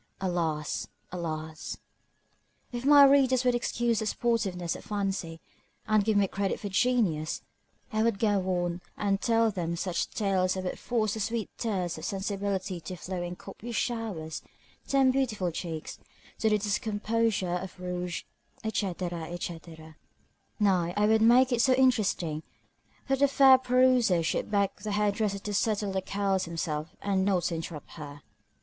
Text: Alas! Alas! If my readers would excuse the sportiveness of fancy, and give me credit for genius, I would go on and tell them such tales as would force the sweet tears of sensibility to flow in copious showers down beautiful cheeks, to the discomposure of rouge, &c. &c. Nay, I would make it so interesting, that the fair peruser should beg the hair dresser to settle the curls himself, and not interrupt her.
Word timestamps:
Alas! 0.19 0.87
Alas! 1.11 1.77
If 2.71 2.85
my 2.85 3.03
readers 3.05 3.43
would 3.45 3.53
excuse 3.53 3.99
the 3.99 4.07
sportiveness 4.07 4.75
of 4.75 4.83
fancy, 4.83 5.39
and 5.87 6.03
give 6.03 6.17
me 6.17 6.27
credit 6.27 6.59
for 6.59 6.69
genius, 6.69 7.43
I 7.93 8.01
would 8.01 8.17
go 8.17 8.39
on 8.63 8.81
and 8.97 9.21
tell 9.21 9.51
them 9.51 9.75
such 9.75 10.09
tales 10.09 10.57
as 10.57 10.63
would 10.63 10.79
force 10.79 11.13
the 11.13 11.19
sweet 11.19 11.51
tears 11.55 11.99
of 11.99 12.05
sensibility 12.05 12.79
to 12.81 12.95
flow 12.95 13.21
in 13.21 13.35
copious 13.35 13.75
showers 13.75 14.41
down 14.87 15.11
beautiful 15.11 15.51
cheeks, 15.51 15.99
to 16.39 16.49
the 16.49 16.57
discomposure 16.57 17.49
of 17.53 17.79
rouge, 17.79 18.23
&c. 18.63 18.71
&c. 18.71 19.77
Nay, 20.59 20.93
I 20.97 21.05
would 21.05 21.21
make 21.21 21.51
it 21.51 21.61
so 21.61 21.73
interesting, 21.73 22.41
that 23.07 23.19
the 23.19 23.27
fair 23.27 23.59
peruser 23.59 24.23
should 24.23 24.49
beg 24.49 24.77
the 24.77 24.93
hair 24.93 25.11
dresser 25.11 25.37
to 25.37 25.53
settle 25.53 25.91
the 25.91 26.01
curls 26.01 26.45
himself, 26.45 26.95
and 27.03 27.23
not 27.23 27.51
interrupt 27.51 27.91
her. 27.91 28.23